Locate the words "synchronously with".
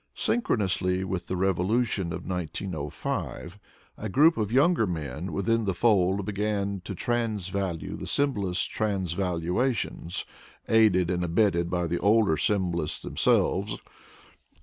0.15-1.27